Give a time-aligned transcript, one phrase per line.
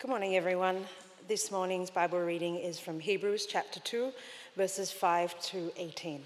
[0.00, 0.84] Good morning, everyone.
[1.26, 4.12] This morning's Bible reading is from Hebrews chapter 2,
[4.56, 6.22] verses 5 to 18.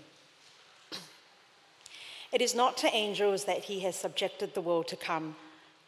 [2.32, 5.36] It is not to angels that he has subjected the world to come,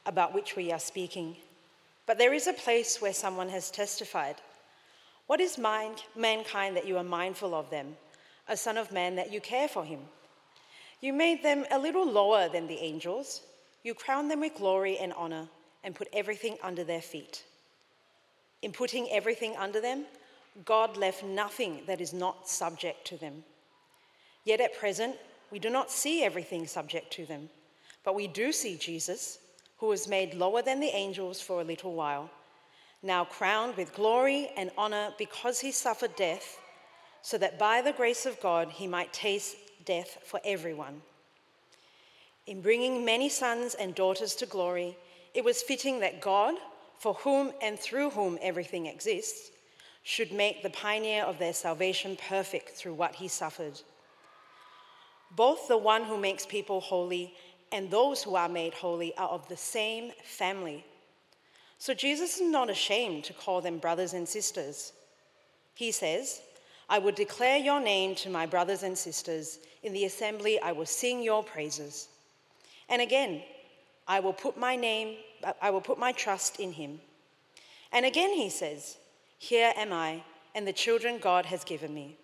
[0.06, 1.36] about which we are speaking,
[2.06, 4.36] but there is a place where someone has testified.
[5.26, 7.96] What is mind, mankind that you are mindful of them,
[8.48, 10.00] a son of man that you care for him?
[11.02, 13.42] You made them a little lower than the angels.
[13.82, 15.48] You crowned them with glory and honor
[15.84, 17.44] and put everything under their feet.
[18.64, 20.06] In putting everything under them,
[20.64, 23.44] God left nothing that is not subject to them.
[24.44, 25.16] Yet at present,
[25.50, 27.50] we do not see everything subject to them,
[28.04, 29.38] but we do see Jesus,
[29.76, 32.30] who was made lower than the angels for a little while,
[33.02, 36.58] now crowned with glory and honor because he suffered death,
[37.20, 41.02] so that by the grace of God he might taste death for everyone.
[42.46, 44.96] In bringing many sons and daughters to glory,
[45.34, 46.54] it was fitting that God,
[47.04, 49.50] for whom and through whom everything exists,
[50.04, 53.78] should make the pioneer of their salvation perfect through what he suffered.
[55.36, 57.34] Both the one who makes people holy
[57.72, 60.82] and those who are made holy are of the same family.
[61.76, 64.94] So Jesus is not ashamed to call them brothers and sisters.
[65.74, 66.40] He says,
[66.88, 69.58] I will declare your name to my brothers and sisters.
[69.82, 72.08] In the assembly, I will sing your praises.
[72.88, 73.42] And again,
[74.06, 75.16] I will put my name,
[75.60, 77.00] I will put my trust in him.
[77.92, 78.96] And again he says,
[79.38, 80.22] Here am I,
[80.54, 82.16] and the children God has given me.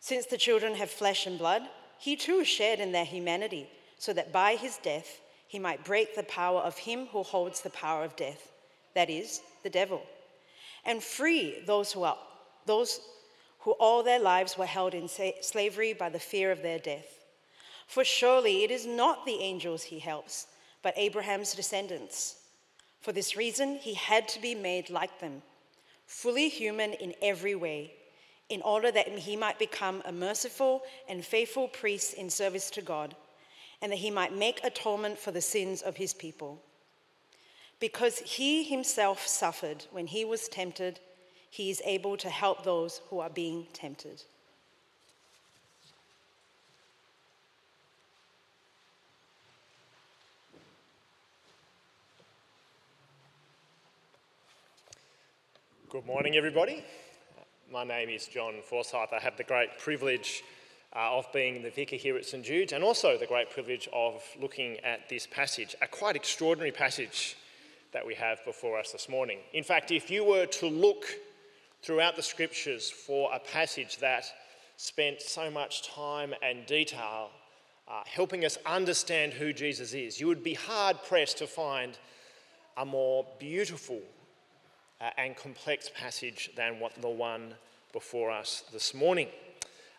[0.00, 1.62] Since the children have flesh and blood,
[1.98, 6.22] he too shared in their humanity, so that by his death he might break the
[6.24, 8.52] power of him who holds the power of death,
[8.94, 10.02] that is, the devil,
[10.84, 12.18] and free those who are
[12.66, 13.00] those
[13.60, 15.08] who all their lives were held in
[15.40, 17.24] slavery by the fear of their death.
[17.86, 20.46] For surely it is not the angels he helps,
[20.88, 22.36] but Abraham's descendants.
[23.02, 25.42] For this reason, he had to be made like them,
[26.06, 27.92] fully human in every way,
[28.48, 33.14] in order that he might become a merciful and faithful priest in service to God,
[33.82, 36.58] and that he might make atonement for the sins of his people.
[37.80, 41.00] Because he himself suffered when he was tempted,
[41.50, 44.22] he is able to help those who are being tempted.
[55.90, 56.84] Good morning, everybody.
[57.72, 59.10] My name is John Forsyth.
[59.10, 60.42] I have the great privilege
[60.94, 64.22] uh, of being the vicar here at St Jude's and also the great privilege of
[64.38, 67.38] looking at this passage, a quite extraordinary passage
[67.92, 69.38] that we have before us this morning.
[69.54, 71.06] In fact, if you were to look
[71.82, 74.26] throughout the scriptures for a passage that
[74.76, 77.30] spent so much time and detail
[77.90, 81.96] uh, helping us understand who Jesus is, you would be hard pressed to find
[82.76, 84.02] a more beautiful
[85.00, 87.54] uh, and complex passage than what the one
[87.92, 89.28] before us this morning.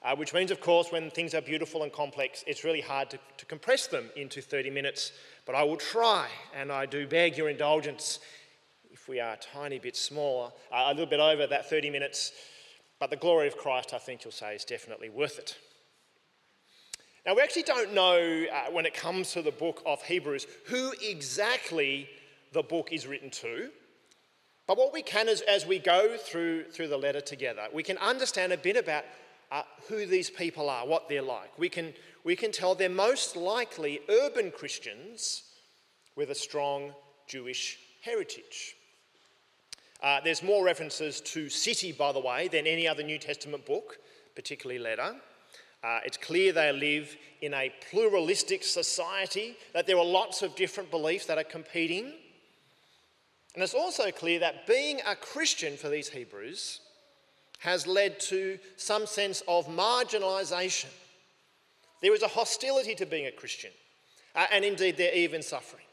[0.02, 3.20] Uh, which means, of course, when things are beautiful and complex, it's really hard to,
[3.38, 5.12] to compress them into 30 minutes.
[5.46, 8.20] But I will try, and I do beg your indulgence
[8.92, 12.32] if we are a tiny bit smaller, uh, a little bit over that 30 minutes.
[12.98, 15.58] But the glory of Christ, I think you'll say, is definitely worth it.
[17.26, 20.94] Now, we actually don't know uh, when it comes to the book of Hebrews who
[21.02, 22.10] exactly
[22.54, 23.70] the book is written to.
[24.70, 27.98] But what we can is, as we go through, through the letter together, we can
[27.98, 29.04] understand a bit about
[29.52, 31.58] uh, who these people are, what they're like.
[31.58, 31.92] We can,
[32.24, 35.42] we can tell they're most likely urban Christians
[36.16, 36.94] with a strong
[37.28, 38.76] Jewish heritage.
[40.04, 43.98] Uh, there's more references to city, by the way, than any other New Testament book,
[44.36, 45.16] particularly letter.
[45.84, 50.92] Uh, it's clear they live in a pluralistic society, that there are lots of different
[50.92, 52.14] beliefs that are competing.
[53.54, 56.82] And it's also clear that being a Christian for these Hebrews
[57.60, 60.90] has led to some sense of marginalisation.
[62.02, 63.72] There is a hostility to being a Christian,
[64.36, 65.84] uh, and indeed, they're even suffering.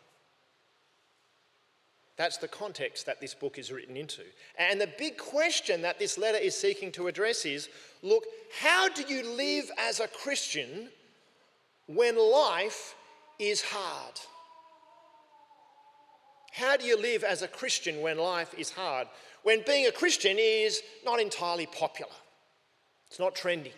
[2.17, 4.23] That's the context that this book is written into.
[4.59, 7.69] And the big question that this letter is seeking to address is
[8.03, 8.25] look,
[8.59, 10.89] how do you live as a Christian
[11.87, 12.95] when life
[13.39, 14.15] is hard?
[16.57, 19.09] How do you live as a Christian when life is hard?
[19.43, 22.15] When being a Christian is not entirely popular,
[23.09, 23.73] it's not trendy.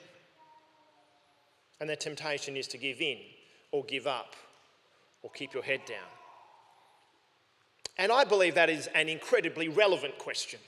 [1.81, 3.19] And the temptation is to give in
[3.73, 4.37] or give up
[5.23, 6.07] or keep your head down.
[7.97, 10.61] And I believe that is an incredibly relevant question.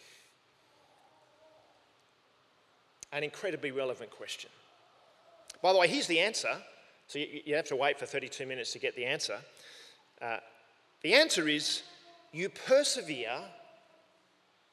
[3.12, 4.50] An incredibly relevant question.
[5.62, 6.56] By the way, here's the answer.
[7.06, 9.38] So you, you have to wait for 32 minutes to get the answer.
[10.20, 10.38] Uh,
[11.02, 11.84] the answer is
[12.32, 13.40] you persevere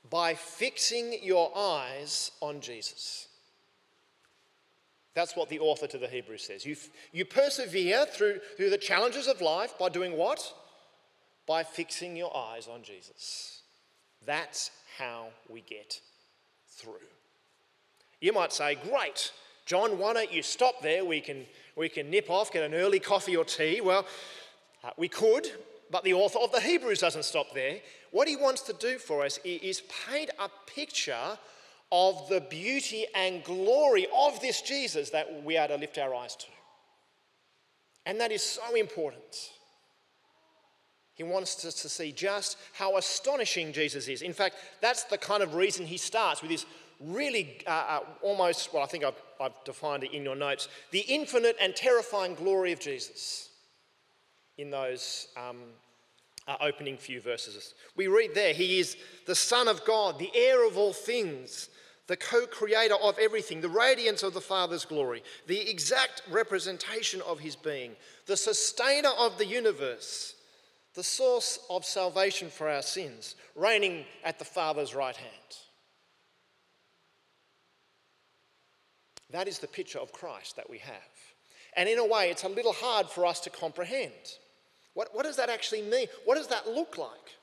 [0.10, 3.28] by fixing your eyes on Jesus.
[5.14, 6.66] That's what the author to the Hebrews says.
[6.66, 6.76] You,
[7.12, 10.54] you persevere through, through the challenges of life by doing what?
[11.48, 13.62] By fixing your eyes on Jesus.
[14.26, 16.00] That's how we get
[16.70, 16.94] through.
[18.22, 19.32] You might say, Great,
[19.66, 21.04] John, why don't you stop there?
[21.04, 21.46] We can,
[21.76, 23.82] we can nip off, get an early coffee or tea.
[23.82, 24.06] Well,
[24.84, 25.48] uh, we could,
[25.92, 27.80] but the author of the Hebrews doesn't stop there.
[28.12, 31.38] What he wants to do for us is paint a picture
[31.92, 36.36] of the beauty and glory of this Jesus that we are to lift our eyes
[36.36, 36.48] to.
[38.06, 39.52] And that is so important.
[41.16, 44.22] He wants us to see just how astonishing Jesus is.
[44.22, 46.66] In fact, that's the kind of reason he starts with this
[47.00, 51.00] really uh, uh, almost, well, I think I've, I've defined it in your notes, the
[51.00, 53.47] infinite and terrifying glory of Jesus
[54.58, 55.58] in those um,
[56.48, 57.74] uh, opening few verses.
[57.96, 61.70] We read there, He is the Son of God, the heir of all things,
[62.08, 67.40] the co creator of everything, the radiance of the Father's glory, the exact representation of
[67.40, 67.96] His being,
[68.26, 70.36] the sustainer of the universe,
[70.94, 75.32] the source of salvation for our sins, reigning at the Father's right hand.
[79.32, 80.96] That is the picture of Christ that we have.
[81.76, 84.14] And in a way, it's a little hard for us to comprehend.
[84.98, 86.08] What, what does that actually mean?
[86.26, 87.38] What does that look like?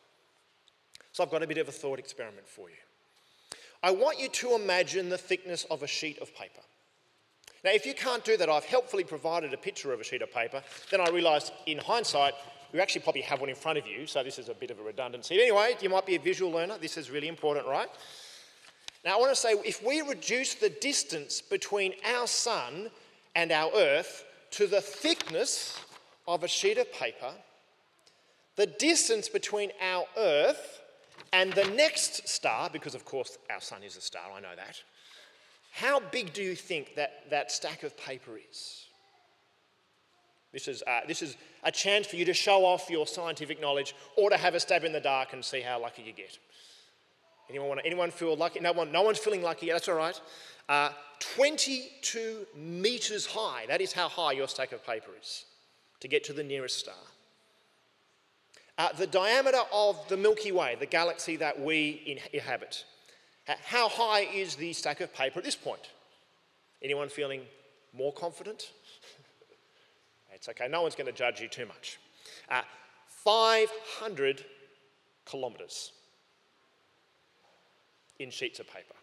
[1.12, 2.75] So I've got a bit of a thought experiment for you.
[3.81, 6.62] I want you to imagine the thickness of a sheet of paper.
[7.62, 10.35] Now, if you can't do that, I've helpfully provided a picture of a sheet of
[10.35, 10.65] paper.
[10.91, 12.35] Then I realised in hindsight,
[12.73, 14.81] you actually probably have one in front of you, so this is a bit of
[14.81, 15.41] a redundancy.
[15.41, 16.77] Anyway, you might be a visual learner.
[16.79, 17.89] This is really important, right?
[19.05, 22.91] Now, I want to say if we reduce the distance between our sun
[23.37, 25.79] and our earth to the thickness
[26.26, 27.32] of a sheet of paper,
[28.56, 30.81] the distance between our earth
[31.32, 34.82] and the next star, because of course our sun is a star, I know that,
[35.73, 38.87] how big do you think that, that stack of paper is?
[40.53, 43.97] This is, uh, this is a chance for you to show off your scientific knowledge
[44.17, 46.38] or to have a stab in the dark and see how lucky you get.
[47.50, 48.61] Anyone, want to, anyone feel lucky?
[48.61, 49.67] No, one, no one's feeling lucky.
[49.67, 50.19] That's all right.
[50.69, 50.91] Uh,
[51.37, 53.65] 22 meters high.
[53.67, 55.44] That is how high your stack of paper is
[56.05, 56.95] to get to the nearest star.
[58.77, 62.85] Uh, the diameter of the Milky Way, the galaxy that we inhabit.
[63.47, 65.89] How high is the stack of paper at this point?
[66.83, 67.41] Anyone feeling
[67.95, 68.73] more confident?
[70.35, 71.99] it's okay, no one's going to judge you too much.
[72.51, 72.61] Uh,
[73.09, 74.45] 500
[75.25, 75.93] kilometres
[78.19, 78.95] in sheets of paper.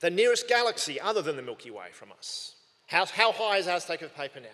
[0.00, 2.56] The nearest galaxy other than the Milky Way from us.
[2.88, 4.48] How, how high is our stack of paper now?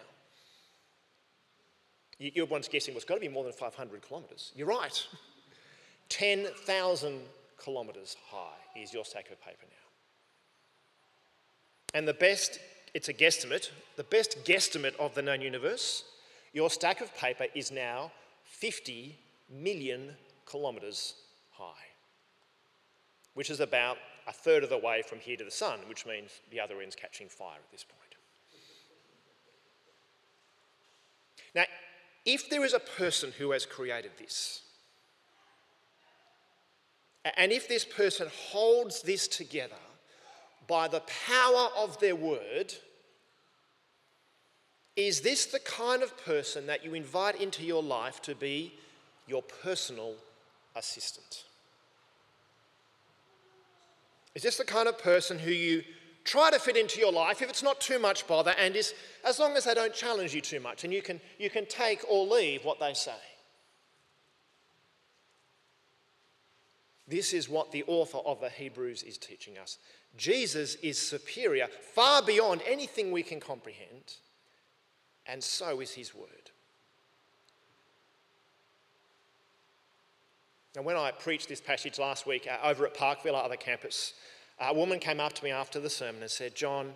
[2.18, 4.52] You, everyone's guessing well, it's got to be more than 500 kilometres.
[4.56, 5.06] You're right.
[6.08, 7.20] 10,000
[7.64, 9.76] kilometres high is your stack of paper now.
[11.94, 12.58] And the best,
[12.92, 16.02] it's a guesstimate, the best guesstimate of the known universe,
[16.52, 18.10] your stack of paper is now
[18.44, 19.16] 50
[19.48, 20.10] million
[20.50, 21.14] kilometres
[21.52, 21.86] high,
[23.34, 23.96] which is about
[24.26, 26.96] a third of the way from here to the sun, which means the other end's
[26.96, 28.03] catching fire at this point.
[31.54, 31.64] Now,
[32.24, 34.62] if there is a person who has created this,
[37.36, 39.74] and if this person holds this together
[40.66, 42.74] by the power of their word,
[44.96, 48.74] is this the kind of person that you invite into your life to be
[49.26, 50.14] your personal
[50.76, 51.44] assistant?
[54.34, 55.84] Is this the kind of person who you
[56.24, 59.38] try to fit into your life if it's not too much bother and is as
[59.38, 62.26] long as they don't challenge you too much and you can, you can take or
[62.26, 63.12] leave what they say?
[67.06, 69.78] This is what the author of the Hebrews is teaching us.
[70.16, 74.14] Jesus is superior, far beyond anything we can comprehend,
[75.26, 76.50] and so is his word.
[80.74, 84.14] Now, when I preached this passage last week uh, over at Parkville, our other campus,
[84.60, 86.92] a woman came up to me after the sermon and said, John,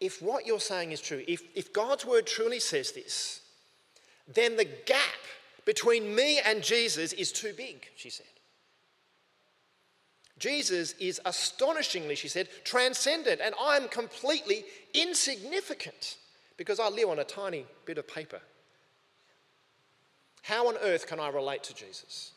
[0.00, 3.40] if what you're saying is true, if, if God's word truly says this,
[4.32, 4.98] then the gap
[5.64, 8.26] between me and Jesus is too big, she said.
[10.38, 14.64] Jesus is astonishingly, she said, transcendent, and I'm completely
[14.94, 16.16] insignificant
[16.56, 18.40] because I live on a tiny bit of paper
[20.42, 22.32] how on earth can I relate to Jesus?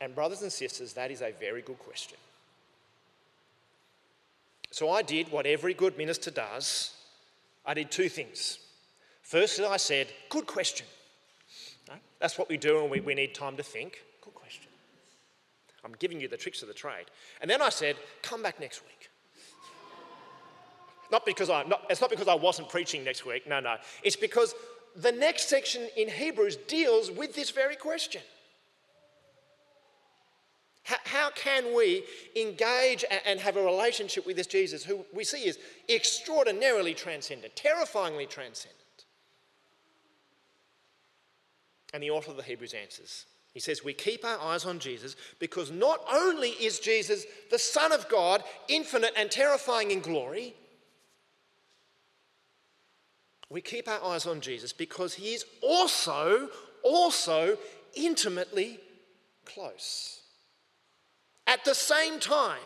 [0.00, 2.16] And, brothers and sisters, that is a very good question.
[4.70, 6.94] So I did what every good minister does
[7.64, 8.58] I did two things.
[9.22, 10.86] First, I said, Good question.
[12.18, 14.02] That's what we do when we, we need time to think.
[14.22, 14.66] Good question.
[15.84, 17.06] I'm giving you the tricks of the trade.
[17.40, 19.08] And then I said, come back next week.
[21.10, 23.48] Not because I'm not, it's not because I wasn't preaching next week.
[23.48, 23.76] No, no.
[24.02, 24.54] It's because
[24.94, 28.22] the next section in Hebrews deals with this very question.
[30.90, 32.02] How, how can we
[32.34, 35.56] engage and have a relationship with this Jesus who we see is
[35.88, 38.76] extraordinarily transcendent, terrifyingly transcendent?
[41.94, 43.26] And the author of the Hebrews answers.
[43.54, 47.92] He says, We keep our eyes on Jesus because not only is Jesus the Son
[47.92, 50.54] of God, infinite and terrifying in glory,
[53.48, 56.48] we keep our eyes on Jesus because he is also,
[56.82, 57.56] also
[57.94, 58.80] intimately
[59.44, 60.19] close.
[61.46, 62.60] At the same time,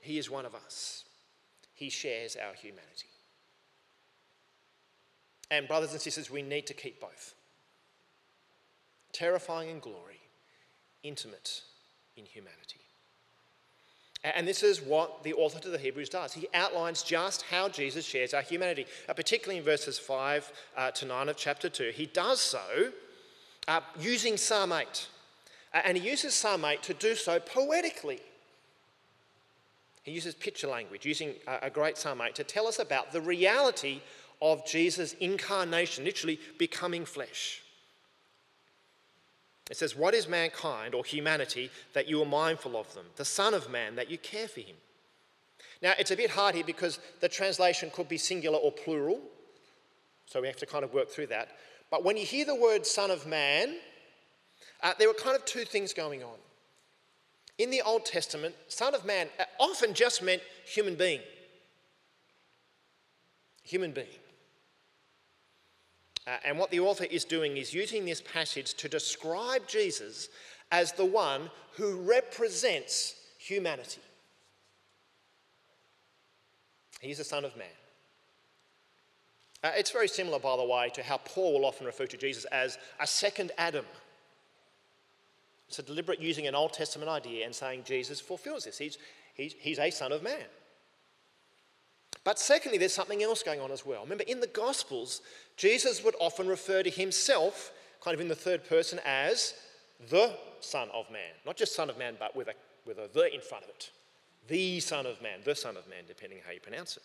[0.00, 1.04] he is one of us.
[1.74, 3.08] He shares our humanity.
[5.50, 7.34] And, brothers and sisters, we need to keep both
[9.12, 10.20] terrifying in glory,
[11.02, 11.62] intimate
[12.16, 12.80] in humanity.
[14.22, 16.32] And this is what the author to the Hebrews does.
[16.32, 21.06] He outlines just how Jesus shares our humanity, uh, particularly in verses 5 uh, to
[21.06, 21.92] 9 of chapter 2.
[21.94, 22.90] He does so
[23.68, 25.08] uh, using Psalm 8.
[25.84, 28.20] And he uses Psalm 8 to do so poetically.
[30.02, 34.00] He uses picture language, using a great Psalm 8 to tell us about the reality
[34.40, 37.62] of Jesus' incarnation, literally becoming flesh.
[39.70, 43.06] It says, What is mankind or humanity that you are mindful of them?
[43.16, 44.76] The Son of Man that you care for him.
[45.82, 49.20] Now, it's a bit hard here because the translation could be singular or plural.
[50.26, 51.50] So we have to kind of work through that.
[51.90, 53.76] But when you hear the word Son of Man,
[54.82, 56.36] uh, there were kind of two things going on.
[57.58, 61.20] In the Old Testament, Son of Man uh, often just meant human being.
[63.62, 64.06] Human being.
[66.26, 70.28] Uh, and what the author is doing is using this passage to describe Jesus
[70.72, 74.00] as the one who represents humanity.
[77.00, 77.66] He's the Son of Man.
[79.62, 82.44] Uh, it's very similar, by the way, to how Paul will often refer to Jesus
[82.46, 83.84] as a second Adam.
[85.68, 88.78] It's a deliberate using an Old Testament idea and saying Jesus fulfills this.
[88.78, 88.98] He's,
[89.34, 90.44] he's, he's a Son of Man.
[92.24, 94.02] But secondly, there's something else going on as well.
[94.02, 95.20] Remember, in the Gospels,
[95.56, 99.54] Jesus would often refer to himself, kind of in the third person, as
[100.10, 101.30] the Son of Man.
[101.44, 102.54] Not just Son of Man, but with a,
[102.84, 103.90] with a the in front of it.
[104.48, 107.02] The Son of Man, the Son of Man, depending how you pronounce it.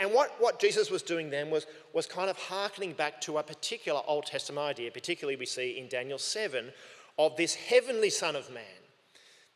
[0.00, 3.42] And, what, what Jesus was doing then was, was kind of hearkening back to a
[3.42, 6.72] particular Old Testament idea, particularly we see in Daniel 7,
[7.18, 8.62] of this heavenly Son of Man,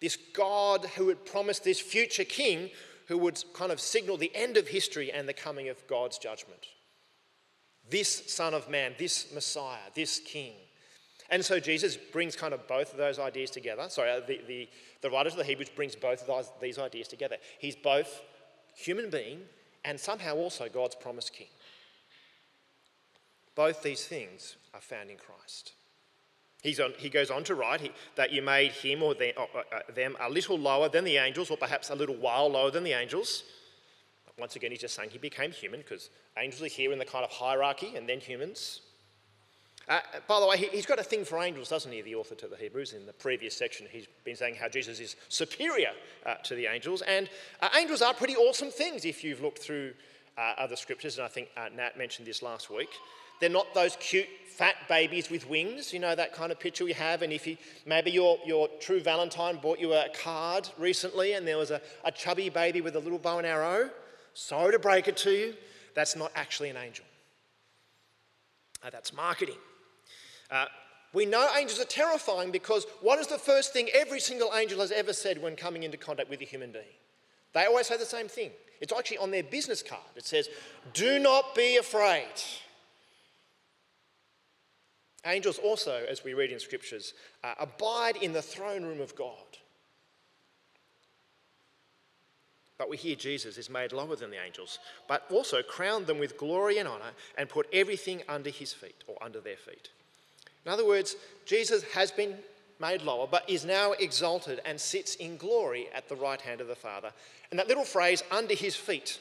[0.00, 2.71] this God who had promised this future king
[3.07, 6.66] who would kind of signal the end of history and the coming of God's judgment.
[7.88, 10.54] This Son of Man, this Messiah, this King.
[11.31, 13.88] And so Jesus brings kind of both of those ideas together.
[13.88, 14.69] Sorry, uh, the, the,
[15.00, 17.37] the writer of the Hebrews brings both of those, these ideas together.
[17.59, 18.23] He's both
[18.76, 19.40] human being
[19.85, 21.49] and somehow also God's promised King.
[23.54, 25.73] Both these things are found in Christ.
[26.64, 29.42] On, he goes on to write he, that you made him or them, uh,
[29.73, 32.85] uh, them a little lower than the angels, or perhaps a little while lower than
[32.85, 33.42] the angels.
[34.38, 37.25] Once again, he's just saying he became human because angels are here in the kind
[37.25, 38.81] of hierarchy and then humans.
[39.88, 42.37] Uh, by the way, he, has got a thing for angels, doesn't he, the author
[42.37, 42.92] to the Hebrews?
[42.92, 45.90] In the previous section, he's been saying how Jesus is superior
[46.25, 47.02] uh, to the angels.
[47.02, 47.28] And
[47.61, 49.95] uh, angels are pretty awesome things if you've looked through
[50.38, 52.88] uh, other scriptures, and I think Nat mentioned this last week.
[53.43, 56.93] They're not those cute fat babies with wings, you know, that kind of picture we
[56.93, 57.23] have.
[57.23, 61.59] And if you, maybe your, your true Valentine bought you a card recently and there
[61.59, 63.91] was a, a chubby baby with a little bow and arrow,
[64.33, 65.55] sorry to break it to you,
[65.97, 67.05] that's not actually an angel.
[68.81, 69.59] Uh, that's marketing.
[70.49, 70.67] Uh,
[71.13, 74.93] we know angels are terrifying because what is the first thing every single angel has
[74.93, 76.85] ever said when coming into contact with a human being?
[77.55, 78.53] They always say the same thing.
[78.81, 80.03] It's actually on their business card.
[80.15, 80.49] It says,
[80.95, 82.29] Do not be afraid.
[85.25, 87.14] Angels also, as we read in scriptures,
[87.45, 89.37] uh, abide in the throne room of God.
[92.76, 96.37] But we hear Jesus is made lower than the angels, but also crowned them with
[96.37, 99.91] glory and honour and put everything under his feet or under their feet.
[100.67, 101.14] In other words,
[101.47, 102.37] Jesus has been
[102.81, 106.67] made lower, but is now exalted and sits in glory at the right hand of
[106.67, 107.12] the Father.
[107.50, 109.21] And that little phrase, under his feet,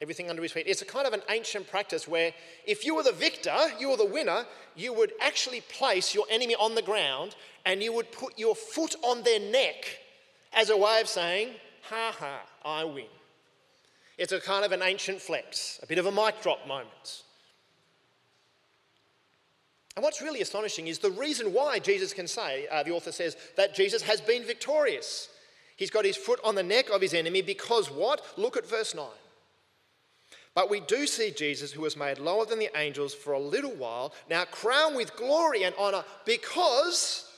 [0.00, 0.66] everything under his feet.
[0.66, 2.32] It's a kind of an ancient practice where
[2.66, 4.44] if you were the victor, you were the winner,
[4.76, 8.96] you would actually place your enemy on the ground and you would put your foot
[9.02, 9.98] on their neck
[10.52, 11.50] as a way of saying,
[11.82, 13.06] ha ha, I win.
[14.18, 17.22] It's a kind of an ancient flex, a bit of a mic drop moment.
[19.96, 23.36] And what's really astonishing is the reason why Jesus can say, uh, the author says,
[23.56, 25.28] that Jesus has been victorious.
[25.76, 28.20] He's got his foot on the neck of his enemy because what?
[28.36, 29.06] Look at verse 9.
[30.54, 33.72] But we do see Jesus, who was made lower than the angels for a little
[33.72, 37.28] while, now crowned with glory and honor because,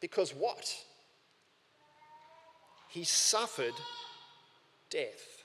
[0.00, 0.74] because what?
[2.88, 3.74] He suffered
[4.90, 5.44] death,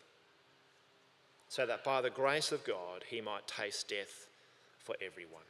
[1.48, 4.28] so that by the grace of God he might taste death
[4.80, 5.44] for everyone.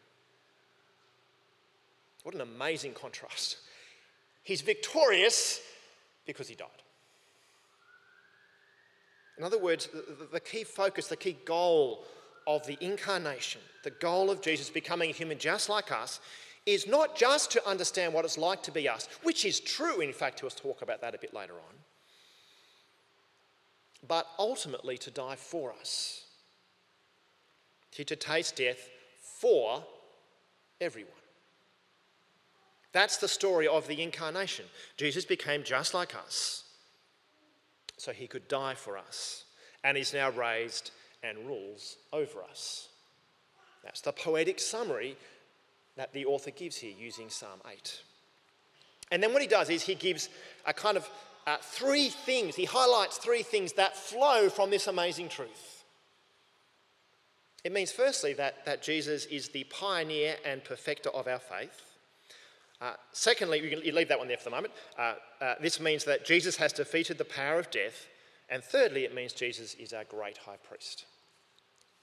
[2.23, 3.57] What an amazing contrast.
[4.43, 5.61] He's victorious
[6.25, 6.67] because he died.
[9.37, 12.05] In other words, the, the, key focus, the key goal
[12.47, 16.19] of the incarnation, the goal of Jesus becoming a human just like us,
[16.65, 20.13] is not just to understand what it's like to be us, which is true, in
[20.13, 21.75] fact, us talk about that a bit later on,
[24.07, 26.23] but ultimately to die for us,
[27.91, 28.89] to taste death
[29.39, 29.83] for
[30.81, 31.11] everyone.
[32.93, 34.65] That's the story of the incarnation.
[34.97, 36.64] Jesus became just like us
[38.05, 39.45] so he could die for us,
[39.83, 40.91] and is now raised
[41.23, 42.89] and rules over us.
[43.83, 45.17] That's the poetic summary
[45.95, 48.01] that the author gives here using Psalm 8.
[49.09, 50.29] And then what he does is he gives
[50.67, 51.09] a kind of
[51.47, 55.83] uh, three things, he highlights three things that flow from this amazing truth.
[57.63, 61.94] It means, firstly, that, that Jesus is the pioneer and perfecter of our faith.
[62.85, 64.71] Uh, secondly, you, can, you leave that one there for the moment.
[64.95, 68.05] Uh, uh, this means that Jesus has defeated the power of death.
[68.47, 71.05] And thirdly, it means Jesus is our great high priest.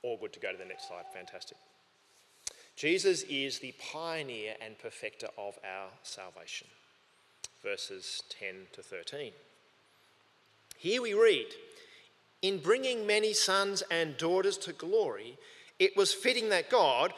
[0.03, 1.05] All good to go to the next slide.
[1.15, 1.57] Fantastic.
[2.75, 6.67] Jesus is the pioneer and perfecter of our salvation.
[7.63, 9.31] Verses 10 to 13.
[10.79, 11.47] Here we read
[12.41, 15.39] In bringing many sons and daughters to glory,
[15.79, 17.15] it was fitting that God,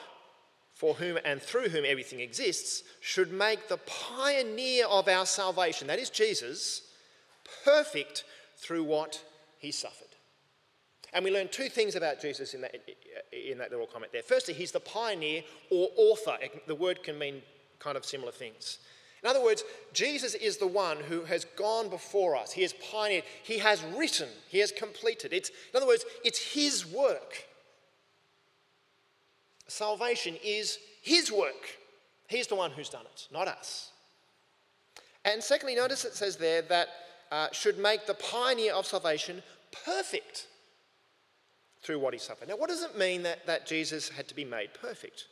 [0.75, 5.99] for whom and through whom everything exists, should make the pioneer of our salvation, that
[5.99, 6.83] is Jesus,
[7.65, 8.25] perfect
[8.57, 9.23] through what
[9.59, 10.09] he suffered.
[11.13, 12.75] And we learn two things about Jesus in that,
[13.33, 14.23] in that little comment there.
[14.23, 16.37] Firstly, he's the pioneer or author.
[16.67, 17.41] The word can mean
[17.79, 18.79] kind of similar things.
[19.23, 22.53] In other words, Jesus is the one who has gone before us.
[22.53, 25.33] He has pioneered, he has written, he has completed.
[25.33, 27.47] It's, in other words, it's his work.
[29.67, 31.79] Salvation is his work.
[32.29, 33.91] He's the one who's done it, not us.
[35.25, 36.89] And secondly, notice it says there that
[37.33, 39.43] uh, should make the pioneer of salvation
[39.85, 40.47] perfect
[41.83, 42.49] through what he suffered.
[42.49, 45.25] Now, what does it mean that, that Jesus had to be made perfect?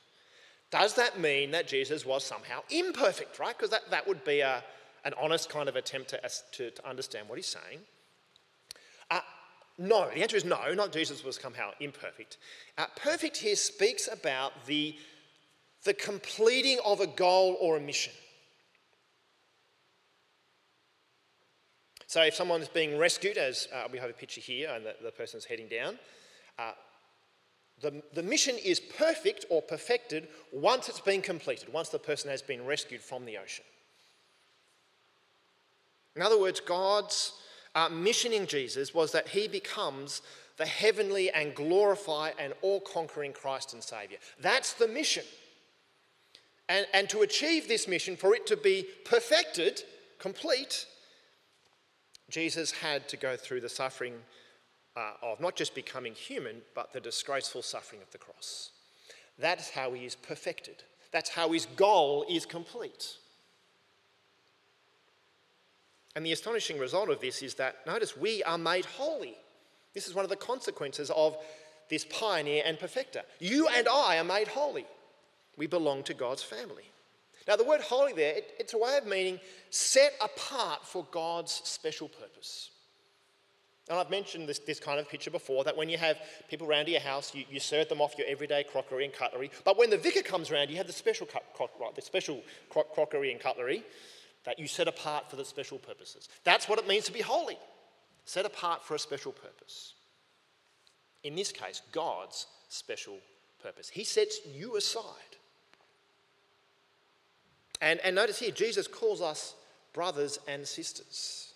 [0.71, 3.57] Does that mean that Jesus was somehow imperfect, right?
[3.57, 4.65] Because that, that would be a,
[5.05, 6.21] an honest kind of attempt to,
[6.53, 7.81] to, to understand what he's saying.
[9.79, 12.37] No, the answer is no, not Jesus was somehow imperfect.
[12.77, 14.97] Uh, perfect here speaks about the,
[15.85, 18.13] the completing of a goal or a mission.
[22.07, 24.95] So if someone is being rescued, as uh, we have a picture here, and the,
[25.03, 25.99] the person's heading down,
[26.59, 26.73] uh,
[27.81, 32.43] the, the mission is perfect or perfected once it's been completed, once the person has
[32.43, 33.65] been rescued from the ocean.
[36.15, 37.33] In other words, God's
[37.75, 40.23] uh, mission in Jesus was that he becomes
[40.57, 44.21] the heavenly and glorified and all conquering Christ and Saviour.
[44.41, 45.25] That's the mission.
[46.69, 49.83] And, and to achieve this mission, for it to be perfected,
[50.19, 50.87] complete,
[52.31, 54.15] Jesus had to go through the suffering
[54.97, 58.71] uh, of not just becoming human, but the disgraceful suffering of the cross.
[59.39, 60.83] That's how he is perfected.
[61.11, 63.17] That's how his goal is complete.
[66.15, 69.37] And the astonishing result of this is that, notice, we are made holy.
[69.95, 71.37] This is one of the consequences of
[71.89, 73.23] this pioneer and perfecter.
[73.39, 74.87] You and I are made holy.
[75.57, 76.85] We belong to God's family.
[77.49, 81.53] Now, the word holy there, it, it's a way of meaning set apart for God's
[81.65, 82.71] special purpose.
[83.89, 86.85] And I've mentioned this, this kind of picture before that when you have people around
[86.87, 89.51] to your house, you, you serve them off your everyday crockery and cutlery.
[89.65, 91.27] But when the vicar comes around, you have the special,
[91.59, 93.83] right, the special crockery and cutlery
[94.45, 96.29] that you set apart for the special purposes.
[96.45, 97.59] That's what it means to be holy,
[98.25, 99.95] set apart for a special purpose.
[101.23, 103.19] In this case, God's special
[103.63, 103.89] purpose.
[103.89, 105.37] He sets you aside.
[107.81, 109.55] And, and notice here, Jesus calls us
[109.93, 111.53] brothers and sisters.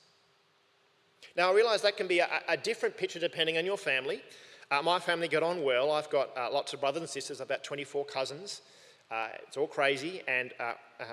[1.37, 4.23] Now, I realize that can be a, a different picture depending on your family.
[4.71, 5.93] Uh, my family got on well.
[5.93, 8.63] I've got uh, lots of brothers and sisters, about 24 cousins.
[9.11, 10.23] Uh, it's all crazy.
[10.27, 11.05] And uh, uh,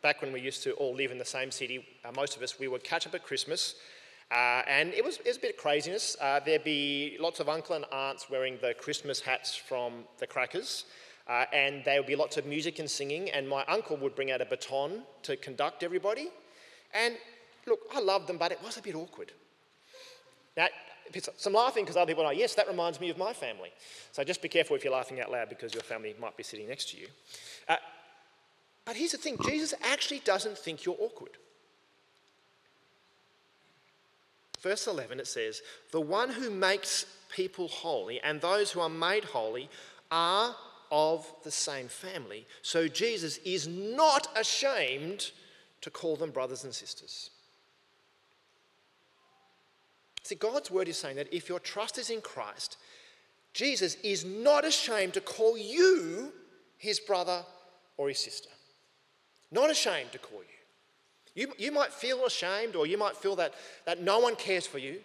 [0.00, 2.58] back when we used to all live in the same city, uh, most of us,
[2.58, 3.74] we would catch up at Christmas.
[4.30, 6.16] Uh, and it was, it was a bit of craziness.
[6.20, 10.86] Uh, there'd be lots of uncle and aunts wearing the Christmas hats from the crackers.
[11.28, 14.30] Uh, and there would be lots of music and singing, and my uncle would bring
[14.30, 16.28] out a baton to conduct everybody.
[16.94, 17.16] And
[17.66, 19.32] look, I loved them, but it was a bit awkward.
[20.56, 20.66] Now,
[21.36, 23.70] some laughing because other people are, like, yes, that reminds me of my family.
[24.12, 26.68] So just be careful if you're laughing out loud because your family might be sitting
[26.68, 27.06] next to you.
[28.84, 31.38] But here's the thing Jesus actually doesn't think you're awkward.
[34.60, 39.24] Verse 11 it says, The one who makes people holy and those who are made
[39.24, 39.68] holy
[40.10, 40.54] are
[40.90, 42.46] of the same family.
[42.62, 45.30] So Jesus is not ashamed
[45.80, 47.30] to call them brothers and sisters.
[50.22, 52.76] See, God's word is saying that if your trust is in Christ,
[53.54, 56.32] Jesus is not ashamed to call you
[56.78, 57.42] his brother
[57.96, 58.50] or his sister.
[59.52, 60.46] Not ashamed to call you.
[61.34, 64.78] You, you might feel ashamed or you might feel that, that no one cares for
[64.78, 65.00] you.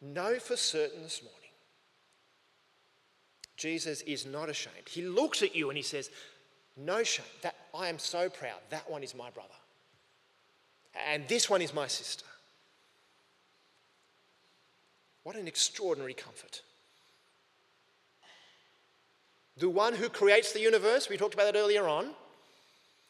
[0.00, 1.36] Know for certain this morning.
[3.56, 4.88] Jesus is not ashamed.
[4.88, 6.10] He looks at you and he says,
[6.76, 7.24] No shame.
[7.42, 8.58] That I am so proud.
[8.68, 9.48] That one is my brother.
[11.10, 12.24] And this one is my sister.
[15.22, 16.62] What an extraordinary comfort.
[19.56, 22.10] The one who creates the universe, we talked about that earlier on,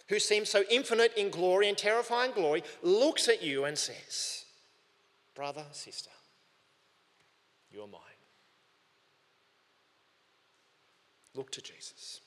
[0.08, 4.44] who seems so infinite in glory and terrifying glory, looks at you and says,
[5.34, 6.10] Brother, sister,
[7.70, 8.00] you're mine.
[11.34, 12.20] Look to Jesus.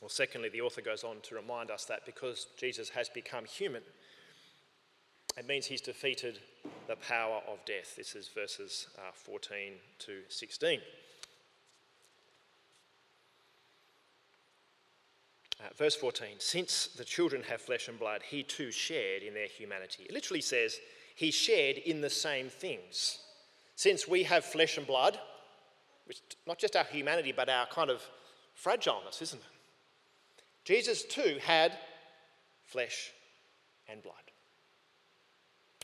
[0.00, 3.82] Well, secondly, the author goes on to remind us that because Jesus has become human,
[5.36, 6.38] it means he's defeated
[6.86, 7.96] the power of death.
[7.96, 10.80] This is verses uh, 14 to 16.
[15.60, 19.46] Uh, verse 14 Since the children have flesh and blood, he too shared in their
[19.46, 20.04] humanity.
[20.08, 20.78] It literally says
[21.14, 23.18] he shared in the same things.
[23.76, 25.18] Since we have flesh and blood,
[26.06, 28.02] which not just our humanity, but our kind of
[28.54, 30.42] fragileness, isn't it?
[30.64, 31.72] Jesus too had
[32.62, 33.10] flesh
[33.88, 34.14] and blood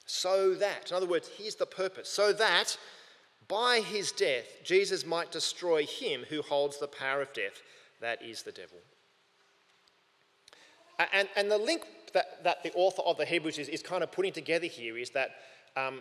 [0.06, 2.78] so that, in other words, here's the purpose, so that
[3.48, 7.62] by his death Jesus might destroy him who holds the power of death,
[8.00, 8.78] that is the devil.
[11.12, 14.10] And, and the link that, that the author of the Hebrews is, is kind of
[14.10, 15.30] putting together here is that
[15.76, 16.00] um,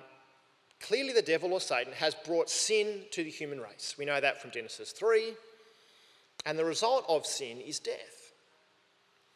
[0.80, 3.96] clearly the devil or Satan has brought sin to the human race.
[3.98, 5.34] We know that from Genesis 3.
[6.46, 8.34] And the result of sin is death.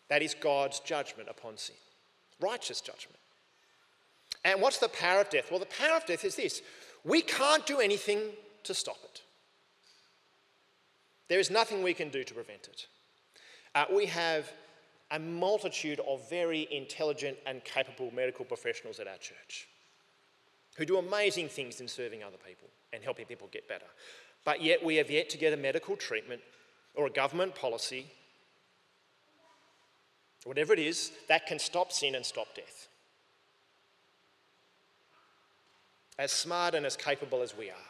[0.10, 1.76] That is God's judgment upon sin,
[2.40, 3.20] righteous judgment.
[4.44, 5.52] And what's the power of death?
[5.52, 6.62] Well, the power of death is this
[7.04, 8.20] we can't do anything
[8.64, 9.22] to stop it.
[11.28, 12.88] There is nothing we can do to prevent it.
[13.76, 14.52] Uh, we have
[15.12, 19.68] a multitude of very intelligent and capable medical professionals at our church
[20.76, 23.86] who do amazing things in serving other people and helping people get better.
[24.46, 26.42] But yet, we have yet to get a medical treatment
[26.96, 28.06] or a government policy,
[30.46, 32.90] whatever it is, that can stop sin and stop death.
[36.20, 37.88] as smart and as capable as we are.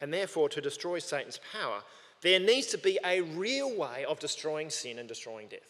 [0.00, 1.82] And therefore, to destroy Satan's power,
[2.22, 5.60] there needs to be a real way of destroying sin and destroying death.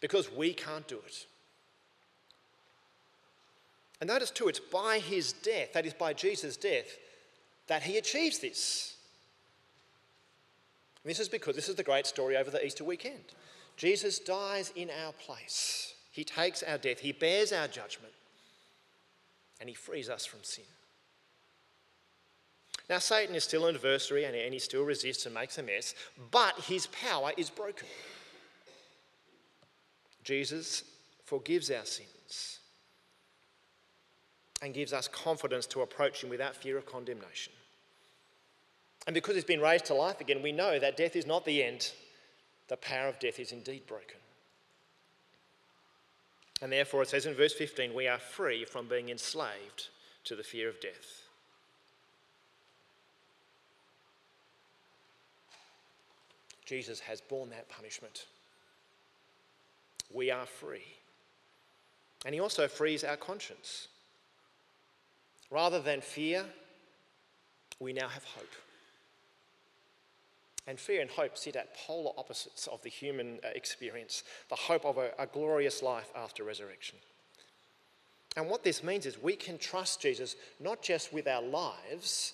[0.00, 1.26] Because we can't do it.
[4.00, 6.98] And notice too, it's by his death, that is by Jesus' death,
[7.68, 8.96] that he achieves this.
[11.02, 13.24] And this is because this is the great story over the Easter weekend.
[13.76, 15.94] Jesus dies in our place.
[16.10, 18.12] He takes our death, he bears our judgment
[19.60, 20.64] and he frees us from sin.
[22.90, 25.94] Now, Satan is still an adversary and he still resists and makes a mess,
[26.30, 27.88] but his power is broken.
[30.22, 30.84] Jesus
[31.24, 32.58] forgives our sins
[34.62, 37.52] and gives us confidence to approach him without fear of condemnation.
[39.06, 41.62] And because he's been raised to life again, we know that death is not the
[41.62, 41.92] end.
[42.68, 44.16] The power of death is indeed broken.
[46.62, 49.88] And therefore, it says in verse 15, we are free from being enslaved
[50.24, 51.23] to the fear of death.
[56.64, 58.26] Jesus has borne that punishment.
[60.12, 60.84] We are free.
[62.24, 63.88] And he also frees our conscience.
[65.50, 66.44] Rather than fear,
[67.78, 68.52] we now have hope.
[70.66, 74.86] And fear and hope sit at polar opposites of the human uh, experience the hope
[74.86, 76.96] of a, a glorious life after resurrection.
[78.36, 82.32] And what this means is we can trust Jesus not just with our lives,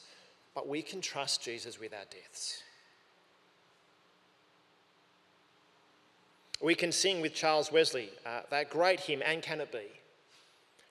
[0.55, 2.63] but we can trust Jesus with our deaths.
[6.61, 9.87] We can sing with Charles Wesley uh, that great hymn, And Can It Be?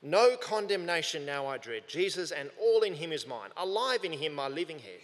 [0.01, 1.83] No condemnation now I dread.
[1.87, 3.49] Jesus and all in him is mine.
[3.57, 5.01] Alive in him, my living head.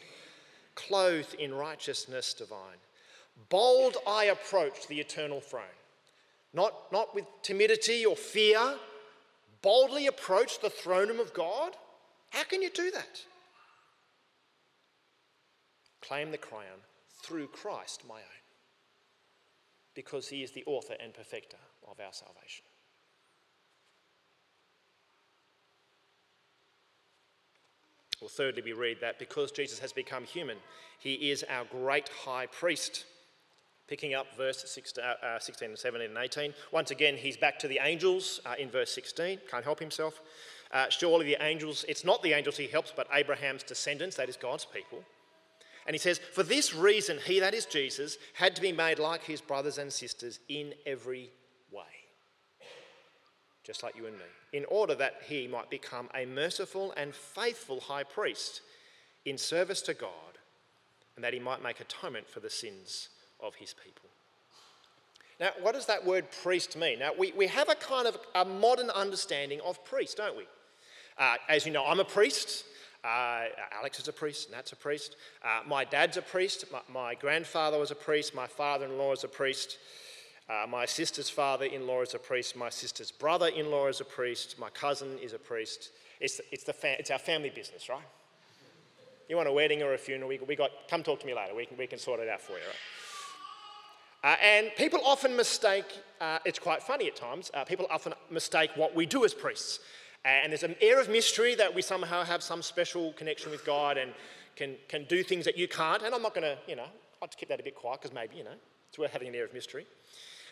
[0.73, 2.77] Clothed in righteousness divine.
[3.49, 5.63] Bold I approach the eternal throne.
[6.53, 8.75] Not, not with timidity or fear.
[9.61, 11.73] Boldly approach the throne room of God.
[12.29, 13.21] How can you do that?
[16.01, 16.81] Claim the crown
[17.21, 18.44] through Christ, my own.
[19.95, 21.57] Because he is the author and perfecter
[21.89, 22.65] of our salvation.
[28.21, 30.57] Well, thirdly, we read that because Jesus has become human,
[30.99, 33.05] he is our great high priest.
[33.87, 36.53] Picking up verse 16, uh, 16 and 17 and 18.
[36.71, 39.39] Once again, he's back to the angels uh, in verse 16.
[39.49, 40.21] Can't help himself.
[40.71, 44.37] Uh, surely the angels, it's not the angels he helps, but Abraham's descendants, that is
[44.37, 45.03] God's people.
[45.85, 49.23] And he says, For this reason, he, that is Jesus, had to be made like
[49.23, 51.29] his brothers and sisters in every
[51.71, 51.83] way
[53.65, 57.79] just like you and me, in order that he might become a merciful and faithful
[57.79, 58.61] high priest
[59.25, 60.11] in service to God,
[61.15, 64.09] and that he might make atonement for the sins of his people.
[65.39, 66.99] Now, what does that word priest mean?
[66.99, 70.45] Now, we, we have a kind of a modern understanding of priest, don't we?
[71.17, 72.65] Uh, as you know, I'm a priest.
[73.05, 75.15] Uh, Alex is a priest, Nat's a priest.
[75.43, 76.65] Uh, my dad's a priest.
[76.71, 78.33] My, my, grandfather was a priest.
[78.33, 79.77] My father in law is a priest.
[80.49, 82.55] Uh, my sister's father in law is a priest.
[82.55, 84.57] My sister's brother in law is a priest.
[84.57, 85.91] My cousin is a priest.
[86.19, 87.99] It's, it's, the fa- it's our family business, right?
[89.29, 90.29] You want a wedding or a funeral?
[90.29, 91.53] We, we got, come talk to me later.
[91.53, 94.31] We can, we can sort it out for you, right?
[94.31, 95.85] Uh, and people often mistake,
[96.19, 99.79] uh, it's quite funny at times, uh, people often mistake what we do as priests.
[100.25, 103.97] And there's an air of mystery that we somehow have some special connection with God
[103.97, 104.11] and
[104.55, 106.01] can, can do things that you can't.
[106.01, 106.87] And I'm not going to, you know,
[107.21, 108.55] I'll keep that a bit quiet because maybe, you know,
[108.89, 109.85] it's worth having an air of mystery.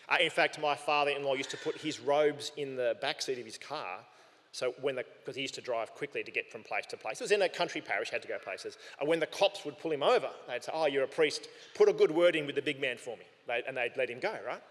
[0.07, 3.45] Uh, in fact, my father-in-law used to put his robes in the back seat of
[3.45, 3.99] his car.
[4.51, 7.19] So when the, because he used to drive quickly to get from place to place.
[7.19, 8.77] It was in a country parish, had to go places.
[8.99, 11.89] And when the cops would pull him over, they'd say, oh, you're a priest, put
[11.89, 13.23] a good word in with the big man for me.
[13.47, 14.61] They, and they'd let him go, right?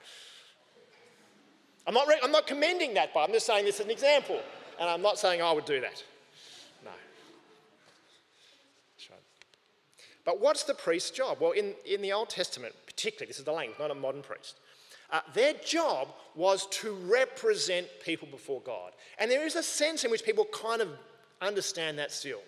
[1.88, 4.40] I'm not, re- I'm not commending that, but I'm just saying this is an example.
[4.82, 6.02] And I'm not saying I would do that.
[6.84, 6.90] No.
[10.24, 11.36] But what's the priest's job?
[11.38, 14.58] Well, in, in the Old Testament, particularly, this is the language, not a modern priest.
[15.08, 18.90] Uh, their job was to represent people before God.
[19.20, 20.88] And there is a sense in which people kind of
[21.40, 22.40] understand that still.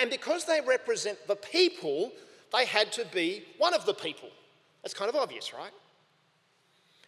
[0.00, 2.12] And because they represent the people,
[2.52, 4.28] they had to be one of the people.
[4.84, 5.72] That's kind of obvious, right?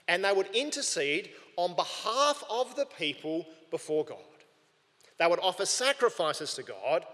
[0.09, 4.19] And they would intercede on behalf of the people before God.
[5.19, 7.05] They would offer sacrifices to God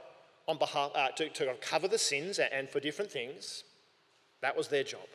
[0.47, 3.65] on behalf, uh, to, to cover the sins and for different things.
[4.43, 5.07] That was their job.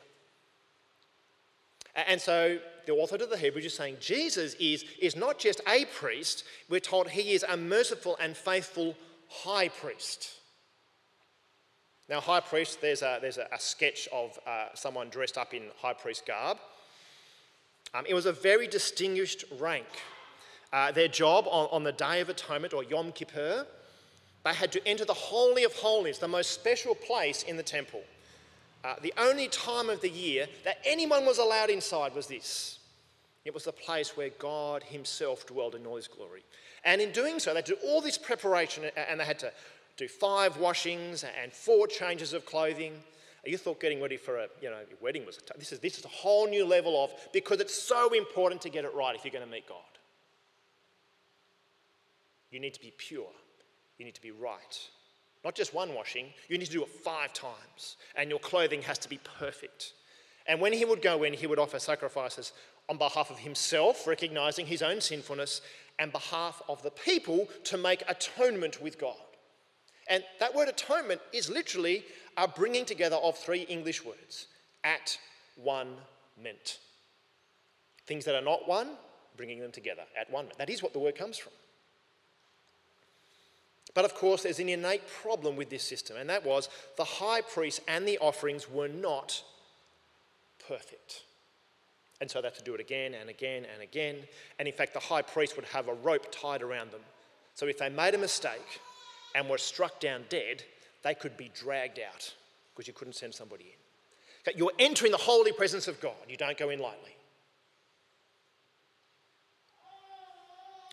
[1.95, 5.85] And so the author to the Hebrews is saying Jesus is, is not just a
[5.85, 8.95] priest, we're told he is a merciful and faithful
[9.27, 10.31] high priest.
[12.09, 15.63] Now, high priest, there's a, there's a, a sketch of uh, someone dressed up in
[15.77, 16.57] high priest garb.
[17.93, 19.88] Um, it was a very distinguished rank.
[20.71, 23.65] Uh, their job on, on the Day of Atonement or Yom Kippur,
[24.45, 28.04] they had to enter the Holy of Holies, the most special place in the temple.
[28.84, 32.80] Uh, the only time of the year that anyone was allowed inside was this.
[33.43, 36.43] It was the place where God Himself dwelled in all His glory.
[36.86, 39.52] And in doing so, they do all this preparation and they had to
[39.97, 42.93] do five washings and four changes of clothing.
[43.45, 46.10] You thought getting ready for a you know, wedding was this is this is a
[46.10, 49.45] whole new level of because it's so important to get it right if you're going
[49.45, 49.78] to meet God.
[52.52, 53.32] You need to be pure.
[53.97, 54.89] You need to be right.
[55.43, 57.97] Not just one washing, you need to do it five times.
[58.15, 59.93] And your clothing has to be perfect.
[60.47, 62.54] And when he would go in, he would offer sacrifices
[62.89, 65.62] on behalf of himself, recognizing his own sinfulness,
[65.99, 69.15] and behalf of the people to make atonement with God.
[70.09, 72.03] And that word atonement is literally
[72.35, 74.47] a bringing together of three English words
[74.83, 75.17] at
[75.55, 75.95] one
[76.41, 76.79] meant.
[78.07, 78.89] Things that are not one,
[79.37, 80.47] bringing them together at one.
[80.57, 81.53] That is what the word comes from.
[83.93, 87.41] But of course, there's an innate problem with this system, and that was the high
[87.41, 89.43] priest and the offerings were not
[90.67, 91.23] perfect.
[92.21, 94.17] And so they had to do it again and again and again.
[94.57, 97.01] And in fact, the high priest would have a rope tied around them.
[97.55, 98.81] So if they made a mistake
[99.35, 100.63] and were struck down dead,
[101.03, 102.33] they could be dragged out
[102.73, 104.53] because you couldn't send somebody in.
[104.57, 106.15] You're entering the holy presence of God.
[106.27, 107.15] You don't go in lightly.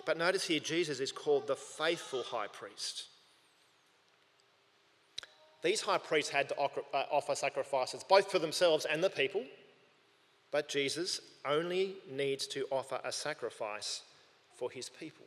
[0.04, 3.06] But notice here, Jesus is called the faithful high priest.
[5.62, 6.68] These high priests had to uh,
[7.10, 9.44] offer sacrifices both for themselves and the people,
[10.52, 14.02] but Jesus only needs to offer a sacrifice
[14.54, 15.26] for his people.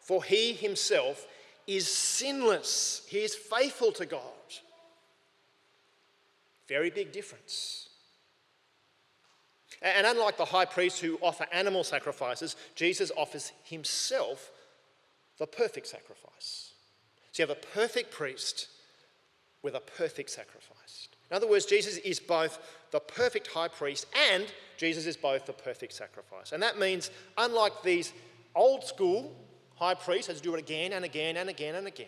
[0.00, 1.26] For he himself
[1.66, 4.20] is sinless, he is faithful to God.
[6.68, 7.88] Very big difference.
[9.82, 14.50] And unlike the high priests who offer animal sacrifices, Jesus offers himself
[15.38, 16.72] the perfect sacrifice.
[17.32, 18.68] So you have a perfect priest
[19.62, 21.08] with a perfect sacrifice.
[21.30, 22.58] In other words, Jesus is both
[22.92, 24.46] the perfect high priest and
[24.76, 26.52] Jesus is both the perfect sacrifice.
[26.52, 28.12] And that means, unlike these
[28.54, 29.34] old school
[29.76, 32.06] high priest has to do it again and again and again and again,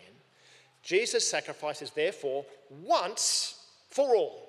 [0.83, 2.45] Jesus' sacrifice is therefore
[2.83, 4.47] once for all.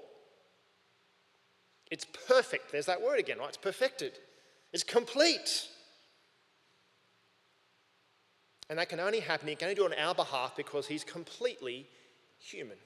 [1.90, 2.70] It's perfect.
[2.70, 3.48] There's that word again, right?
[3.48, 4.12] It's perfected.
[4.72, 5.66] It's complete.
[8.68, 11.04] And that can only happen, he can only do it on our behalf because he's
[11.04, 11.86] completely
[12.38, 12.76] human.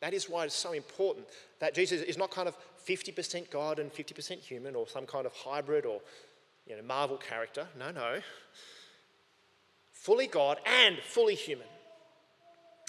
[0.00, 1.26] That is why it's so important
[1.60, 5.32] that Jesus is not kind of 50% God and 50% human or some kind of
[5.32, 6.00] hybrid or
[6.66, 7.66] you know, Marvel character.
[7.78, 8.20] No, no.
[9.92, 11.66] Fully God and fully human.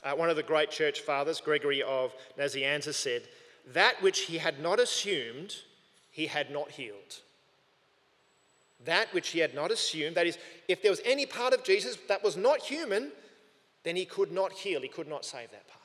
[0.04, 3.24] Uh, one of the great church fathers, Gregory of Nazianzus, said,
[3.74, 5.56] That which he had not assumed,
[6.12, 7.22] he had not healed
[8.86, 10.16] that which he had not assumed.
[10.16, 13.12] That is, if there was any part of Jesus that was not human,
[13.84, 15.80] then he could not heal, he could not save that part.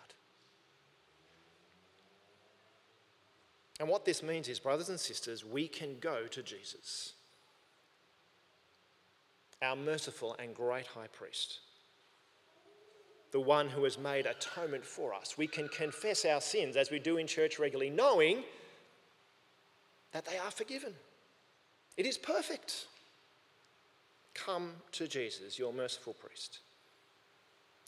[3.80, 7.14] And what this means is, brothers and sisters, we can go to Jesus,
[9.62, 11.60] our merciful and great high priest,
[13.32, 15.36] the one who has made atonement for us.
[15.36, 18.44] We can confess our sins as we do in church regularly, knowing
[20.12, 20.94] that they are forgiven.
[21.96, 22.86] It is perfect.
[24.34, 26.60] Come to Jesus, your merciful priest.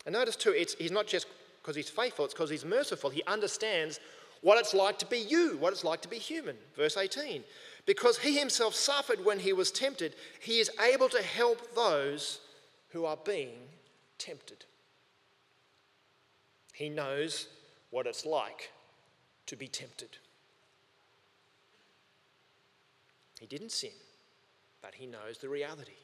[0.05, 1.27] And notice too, it's, he's not just
[1.63, 3.11] because he's faithful, it's because he's merciful.
[3.11, 4.01] He understands
[4.41, 6.57] what it's like to be you, what it's like to be human.
[6.77, 7.45] Verse 18.
[7.91, 12.39] Because he himself suffered when he was tempted, he is able to help those
[12.91, 13.51] who are being
[14.17, 14.65] tempted.
[16.73, 17.49] He knows
[17.91, 18.71] what it's like
[19.47, 20.19] to be tempted.
[23.41, 23.91] He didn't sin,
[24.81, 25.99] but he knows the reality.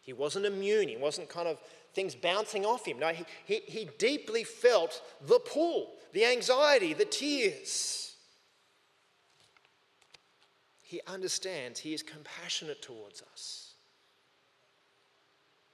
[0.00, 1.58] He wasn't immune, he wasn't kind of
[1.94, 2.98] things bouncing off him.
[2.98, 8.15] No, he, he, he deeply felt the pull, the anxiety, the tears.
[10.86, 13.72] He understands, he is compassionate towards us.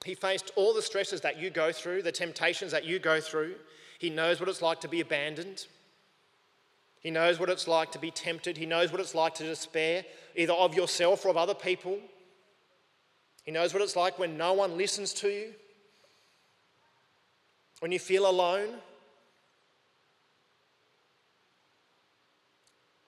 [0.03, 3.53] He faced all the stresses that you go through, the temptations that you go through.
[3.99, 5.67] He knows what it's like to be abandoned.
[6.99, 8.57] He knows what it's like to be tempted.
[8.57, 10.03] He knows what it's like to despair,
[10.35, 11.99] either of yourself or of other people.
[13.43, 15.53] He knows what it's like when no one listens to you,
[17.81, 18.69] when you feel alone.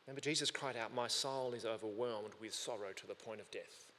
[0.06, 3.91] Remember, Jesus cried out, My soul is overwhelmed with sorrow to the point of death.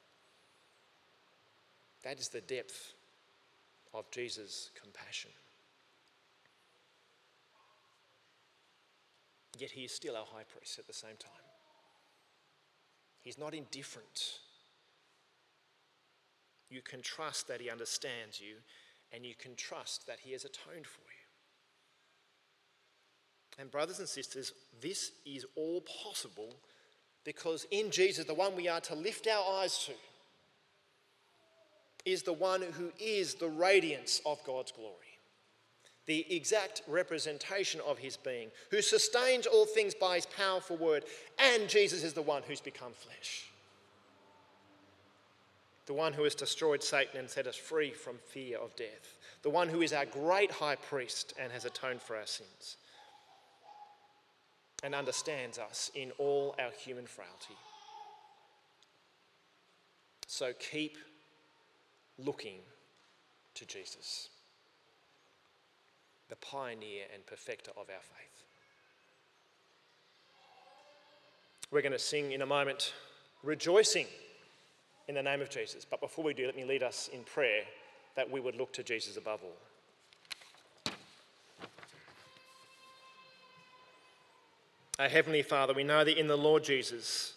[2.05, 2.93] That is the depth
[3.93, 5.31] of Jesus' compassion.
[9.59, 11.33] Yet he is still our high priest at the same time.
[13.23, 14.39] He's not indifferent.
[16.71, 18.57] You can trust that he understands you,
[19.13, 21.16] and you can trust that he has atoned for you.
[23.59, 26.55] And, brothers and sisters, this is all possible
[27.25, 29.93] because in Jesus, the one we are to lift our eyes to,
[32.05, 35.17] is the one who is the radiance of God's glory
[36.07, 41.05] the exact representation of his being, who sustains all things by his powerful word,
[41.39, 43.51] and Jesus is the one who's become flesh.
[45.87, 49.19] The one who has destroyed Satan and set us free from fear of death.
[49.43, 52.77] The one who is our great high priest and has atoned for our sins.
[54.83, 57.57] And understands us in all our human frailty.
[60.27, 60.97] So keep
[62.19, 62.59] looking
[63.55, 64.29] to Jesus
[66.29, 68.43] the pioneer and perfecter of our faith.
[71.71, 72.95] We're going to sing in a moment,
[73.43, 74.07] rejoicing
[75.09, 75.87] in the name of Jesus.
[75.89, 77.63] But before we do, let me lead us in prayer
[78.17, 79.57] that we would look to Jesus above all.
[84.99, 87.35] Our Heavenly Father, we know that in the Lord Jesus,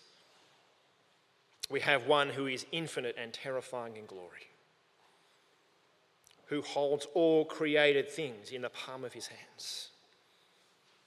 [1.70, 4.50] we have one who is infinite and terrifying in glory
[6.50, 9.90] who holds all created things in the palm of his hands,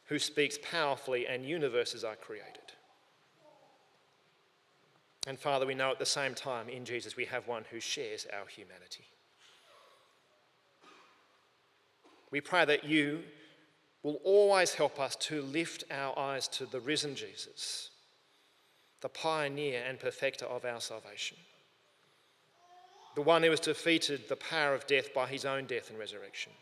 [0.04, 2.72] who speaks powerfully and universes are created.
[5.26, 8.26] And Father, we know at the same time in Jesus we have one who shares
[8.32, 9.04] our humanity.
[12.30, 13.22] We pray that you
[14.02, 17.90] will always help us to lift our eyes to the risen Jesus,
[19.00, 21.36] the pioneer and perfecter of our salvation
[23.14, 26.52] the one who has defeated the power of death by his own death and resurrection,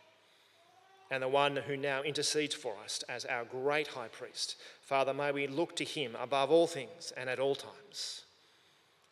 [1.11, 4.57] and the one who now intercedes for us as our great high priest.
[4.82, 8.22] Father, may we look to him above all things and at all times.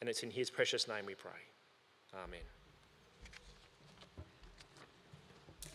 [0.00, 1.32] And it's in his precious name we pray.
[2.14, 2.57] Amen.